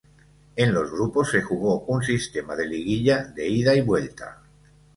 En 0.55 0.73
los 0.73 0.89
grupos 0.89 1.29
se 1.29 1.43
jugó 1.43 1.81
un 1.81 2.01
sistema 2.01 2.55
de 2.55 2.65
liguilla 2.65 3.19
de 3.23 3.47
ida 3.47 3.75
y 3.75 3.81
vuelta. 3.81 4.41